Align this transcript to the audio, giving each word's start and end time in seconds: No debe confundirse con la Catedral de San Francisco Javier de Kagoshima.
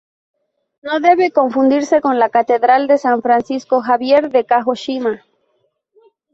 No 0.81 0.99
debe 0.99 1.29
confundirse 1.29 2.01
con 2.01 2.17
la 2.17 2.29
Catedral 2.29 2.87
de 2.87 2.97
San 2.97 3.21
Francisco 3.21 3.81
Javier 3.81 4.31
de 4.31 4.47
Kagoshima. 4.47 5.21